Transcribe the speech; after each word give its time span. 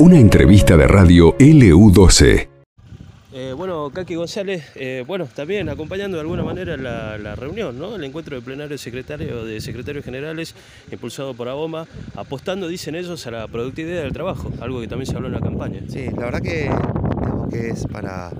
Una 0.00 0.18
entrevista 0.18 0.76
de 0.76 0.88
radio 0.88 1.36
LU12. 1.36 2.48
Eh, 3.32 3.52
bueno, 3.56 3.90
Kaki 3.90 4.14
González, 4.14 4.64
eh, 4.74 5.04
bueno, 5.06 5.26
también 5.26 5.68
acompañando 5.68 6.16
de 6.16 6.22
alguna 6.22 6.42
manera 6.42 6.76
la, 6.76 7.16
la 7.18 7.36
reunión, 7.36 7.78
¿no? 7.78 7.94
El 7.94 8.04
encuentro 8.04 8.34
de 8.34 8.42
plenario 8.42 8.76
secretario 8.76 9.44
de 9.44 9.60
secretarios 9.60 10.04
generales 10.04 10.54
impulsado 10.90 11.34
por 11.34 11.48
AOMA, 11.48 11.86
apostando, 12.16 12.66
dicen 12.66 12.94
ellos, 12.94 13.26
a 13.26 13.30
la 13.30 13.46
productividad 13.46 14.02
del 14.02 14.12
trabajo, 14.12 14.50
algo 14.60 14.80
que 14.80 14.88
también 14.88 15.06
se 15.06 15.14
habló 15.14 15.28
en 15.28 15.34
la 15.34 15.40
campaña. 15.40 15.80
Sí, 15.88 16.06
la 16.06 16.24
verdad 16.24 16.40
que, 16.40 16.62
digamos 17.20 17.48
que 17.50 17.68
es 17.68 17.86
para, 17.86 18.30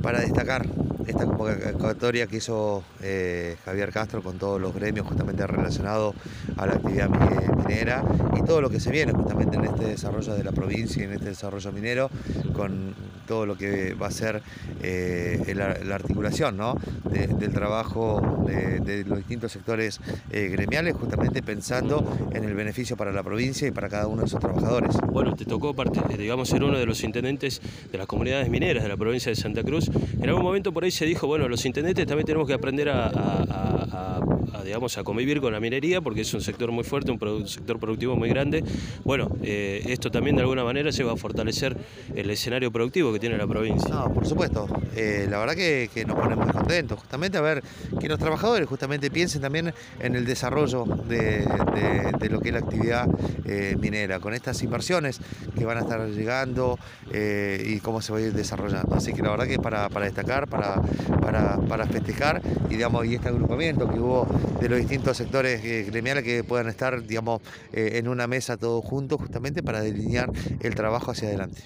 para 0.00 0.20
destacar 0.20 0.66
esta 1.08 1.24
convocatoria 1.24 2.26
que 2.26 2.36
hizo 2.36 2.84
eh, 3.02 3.56
Javier 3.64 3.90
Castro 3.92 4.22
con 4.22 4.38
todos 4.38 4.60
los 4.60 4.74
gremios 4.74 5.06
justamente 5.06 5.46
relacionados 5.46 6.14
a 6.56 6.66
la 6.66 6.74
actividad 6.74 7.08
mi- 7.08 7.62
minera 7.64 8.04
y 8.38 8.42
todo 8.44 8.60
lo 8.60 8.70
que 8.70 8.78
se 8.80 8.90
viene 8.90 9.12
justamente 9.12 9.56
en 9.56 9.64
este 9.64 9.84
desarrollo 9.86 10.34
de 10.34 10.44
la 10.44 10.52
provincia 10.52 11.02
y 11.02 11.06
en 11.06 11.12
este 11.12 11.26
desarrollo 11.30 11.72
minero 11.72 12.10
con 12.54 12.94
todo 13.26 13.44
lo 13.46 13.56
que 13.56 13.94
va 13.94 14.06
a 14.08 14.10
ser 14.10 14.42
eh, 14.82 15.52
la, 15.54 15.78
la 15.84 15.94
articulación 15.96 16.56
¿no? 16.56 16.74
de- 17.10 17.26
del 17.26 17.52
trabajo 17.52 18.44
de, 18.46 19.04
los 19.04 19.18
distintos 19.18 19.52
sectores 19.52 20.00
eh, 20.30 20.48
gremiales 20.48 20.94
justamente 20.94 21.42
pensando 21.42 22.04
en 22.32 22.44
el 22.44 22.54
beneficio 22.54 22.96
para 22.96 23.12
la 23.12 23.22
provincia 23.22 23.68
y 23.68 23.70
para 23.70 23.88
cada 23.88 24.06
uno 24.06 24.22
de 24.22 24.28
sus 24.28 24.40
trabajadores. 24.40 24.96
Bueno, 25.12 25.34
te 25.36 25.44
tocó, 25.44 25.74
digamos, 26.18 26.48
ser 26.48 26.62
uno 26.64 26.78
de 26.78 26.86
los 26.86 27.02
intendentes 27.04 27.60
de 27.92 27.98
las 27.98 28.06
comunidades 28.06 28.48
mineras 28.48 28.82
de 28.82 28.88
la 28.88 28.96
provincia 28.96 29.30
de 29.30 29.36
Santa 29.36 29.62
Cruz. 29.62 29.88
En 30.20 30.28
algún 30.28 30.42
momento 30.42 30.72
por 30.72 30.84
ahí 30.84 30.90
se 30.98 31.06
dijo, 31.06 31.28
bueno, 31.28 31.48
los 31.48 31.64
intendentes 31.64 32.04
también 32.08 32.26
tenemos 32.26 32.48
que 32.48 32.54
aprender 32.54 32.88
a, 32.88 34.20
digamos, 34.64 34.98
a 34.98 35.04
convivir 35.04 35.40
con 35.40 35.52
la 35.52 35.60
minería 35.60 36.00
porque 36.00 36.22
es 36.22 36.34
un 36.34 36.40
sector 36.40 36.72
muy 36.72 36.82
fuerte, 36.82 37.12
un 37.12 37.46
sector 37.46 37.78
productivo 37.78 38.16
muy 38.16 38.28
grande. 38.28 38.64
Bueno, 39.04 39.30
eh, 39.44 39.84
esto 39.86 40.10
también 40.10 40.34
de 40.34 40.42
alguna 40.42 40.64
manera 40.64 40.90
lleva 40.90 41.12
a 41.12 41.16
fortalecer 41.16 41.76
el 42.16 42.28
escenario 42.30 42.72
productivo 42.72 43.12
que 43.12 43.20
tiene 43.20 43.38
la 43.38 43.46
provincia. 43.46 43.88
No, 43.94 44.12
por 44.12 44.26
supuesto. 44.26 44.66
Eh, 44.96 45.28
la 45.30 45.38
verdad 45.38 45.54
que, 45.54 45.88
nos 46.04 46.18
ponemos 46.18 46.46
muy 46.46 46.52
contentos. 46.52 46.98
Justamente 46.98 47.38
a 47.38 47.42
ver 47.42 47.62
que 48.00 48.08
los 48.08 48.18
trabajadores 48.18 48.68
justamente 48.68 49.08
piensen 49.08 49.40
también 49.40 49.72
en 50.00 50.16
el 50.16 50.26
desarrollo 50.26 50.84
de, 50.84 51.44
lo 52.28 52.40
que 52.40 52.48
es 52.48 52.54
la 52.54 52.58
actividad 52.58 53.06
eh, 53.44 53.76
minera, 53.78 54.18
con 54.18 54.34
estas 54.34 54.60
inversiones 54.64 55.20
que 55.56 55.64
van 55.64 55.78
a 55.78 55.80
estar 55.82 56.08
llegando 56.08 56.76
y 57.12 57.78
cómo 57.78 58.02
se 58.02 58.12
va 58.12 58.18
a 58.18 58.22
ir 58.22 58.32
desarrollando. 58.32 58.96
Así 58.96 59.12
que 59.12 59.22
la 59.22 59.30
verdad 59.30 59.46
que 59.46 59.58
para, 59.58 59.88
para 59.88 60.06
destacar, 60.06 60.48
para, 60.48 60.82
para, 61.20 61.56
para 61.68 61.86
festejar 61.86 62.40
y, 62.70 62.74
digamos, 62.74 63.06
y 63.06 63.14
este 63.14 63.28
agrupamiento 63.28 63.88
que 63.90 63.98
hubo 63.98 64.26
de 64.60 64.68
los 64.68 64.78
distintos 64.78 65.16
sectores 65.16 65.64
eh, 65.64 65.84
gremiales 65.88 66.24
que 66.24 66.44
puedan 66.44 66.68
estar 66.68 67.02
digamos, 67.06 67.40
eh, 67.72 67.92
en 67.94 68.08
una 68.08 68.26
mesa 68.26 68.56
todos 68.56 68.84
juntos 68.84 69.18
justamente 69.20 69.62
para 69.62 69.80
delinear 69.80 70.30
el 70.60 70.74
trabajo 70.74 71.10
hacia 71.10 71.28
adelante. 71.28 71.60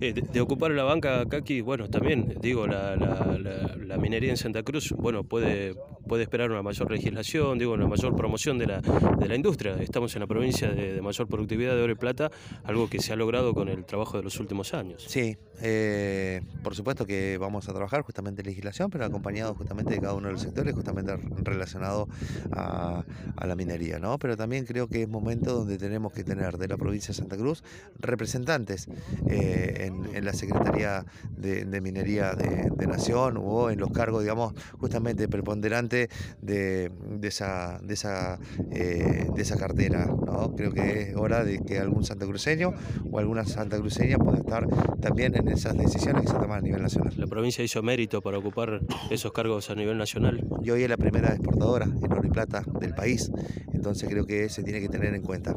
Eh, 0.00 0.12
de, 0.12 0.22
de 0.22 0.40
ocupar 0.40 0.70
la 0.72 0.84
banca, 0.84 1.24
Kaki, 1.26 1.60
bueno, 1.60 1.88
también 1.88 2.34
digo, 2.40 2.66
la- 2.66 2.96
la- 2.96 3.76
la 3.84 3.98
minería 3.98 4.30
en 4.30 4.36
Santa 4.36 4.62
Cruz, 4.62 4.92
bueno, 4.96 5.24
puede, 5.24 5.74
puede 6.06 6.22
esperar 6.22 6.50
una 6.50 6.62
mayor 6.62 6.90
legislación, 6.90 7.58
digo, 7.58 7.72
una 7.72 7.86
mayor 7.86 8.14
promoción 8.16 8.58
de 8.58 8.66
la, 8.66 8.80
de 8.80 9.28
la 9.28 9.34
industria. 9.34 9.76
Estamos 9.80 10.14
en 10.14 10.20
la 10.20 10.26
provincia 10.26 10.70
de, 10.70 11.00
mayor 11.02 11.26
productividad 11.28 11.74
de 11.74 11.82
oro 11.82 11.92
y 11.92 11.96
plata, 11.96 12.30
algo 12.64 12.88
que 12.88 13.00
se 13.00 13.12
ha 13.12 13.16
logrado 13.16 13.54
con 13.54 13.68
el 13.68 13.84
trabajo 13.84 14.16
de 14.16 14.22
los 14.22 14.38
últimos 14.40 14.74
años. 14.74 15.04
Sí, 15.08 15.36
eh, 15.62 16.42
por 16.62 16.74
supuesto 16.74 17.06
que 17.06 17.38
vamos 17.38 17.68
a 17.68 17.72
trabajar 17.72 18.02
justamente 18.02 18.42
en 18.42 18.46
legislación, 18.46 18.90
pero 18.90 19.04
acompañado 19.04 19.54
justamente 19.54 19.94
de 19.94 20.00
cada 20.00 20.14
uno 20.14 20.28
de 20.28 20.32
los 20.32 20.42
sectores, 20.42 20.74
justamente 20.74 21.16
relacionado 21.42 22.08
a, 22.52 23.04
la 23.44 23.54
minería, 23.54 23.98
¿no? 23.98 24.18
Pero 24.18 24.36
también 24.36 24.64
creo 24.64 24.88
que 24.88 25.02
es 25.02 25.08
momento 25.08 25.54
donde 25.54 25.76
tenemos 25.78 26.12
que 26.12 26.24
tener 26.24 26.56
de 26.56 26.68
la 26.68 26.76
provincia 26.76 27.08
de 27.08 27.14
Santa 27.14 27.36
Cruz 27.36 27.62
representantes 27.98 28.88
eh, 29.28 29.90
en, 30.14 30.24
la 30.24 30.32
Secretaría 30.32 31.04
de, 31.36 31.80
Minería 31.80 32.32
de 32.34 32.86
Nación 32.86 33.36
o 33.38 33.70
en 33.70 33.78
los 33.78 33.90
cargos, 33.90 34.22
digamos, 34.22 34.54
justamente 34.78 35.28
preponderantes 35.28 35.93
de, 35.94 36.90
de 37.20 37.28
esa, 37.28 37.78
de, 37.82 37.94
esa, 37.94 38.38
eh, 38.70 39.28
de 39.34 39.42
esa 39.42 39.56
cartera, 39.56 40.06
¿no? 40.06 40.54
Creo 40.56 40.72
que 40.72 41.02
es 41.02 41.16
hora 41.16 41.44
de 41.44 41.60
que 41.60 41.78
algún 41.78 42.04
santacruceño 42.04 42.74
o 43.10 43.18
alguna 43.18 43.44
santacruceña 43.44 44.18
pueda 44.18 44.38
estar 44.38 44.66
también 45.00 45.36
en 45.36 45.48
esas 45.48 45.76
decisiones 45.76 46.22
que 46.22 46.28
se 46.28 46.34
toman 46.34 46.58
a 46.58 46.62
nivel 46.62 46.82
nacional. 46.82 47.14
La 47.16 47.26
provincia 47.26 47.64
hizo 47.64 47.82
mérito 47.82 48.20
para 48.20 48.38
ocupar 48.38 48.80
esos 49.10 49.32
cargos 49.32 49.70
a 49.70 49.74
nivel 49.74 49.98
nacional. 49.98 50.44
Y 50.62 50.70
hoy 50.70 50.82
es 50.82 50.88
la 50.88 50.96
primera 50.96 51.28
exportadora 51.28 51.86
en 51.86 52.12
oro 52.12 52.22
y 52.24 52.30
plata 52.30 52.62
del 52.80 52.94
país, 52.94 53.30
entonces 53.72 54.08
creo 54.08 54.26
que 54.26 54.48
se 54.48 54.62
tiene 54.62 54.80
que 54.80 54.88
tener 54.88 55.14
en 55.14 55.22
cuenta. 55.22 55.54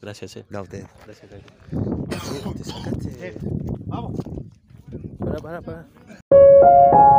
Gracias, 0.00 0.36
eh. 0.36 0.44
No, 0.50 0.58
a 0.58 0.62
ustedes. 0.62 0.86
Gracias, 1.04 1.30
Kaki. 1.30 2.58
¿Te 2.58 2.64
sacaste? 2.64 3.34
Vamos. 3.86 4.20
Pará, 5.18 5.38
pará, 5.38 5.62
pará. 5.62 7.18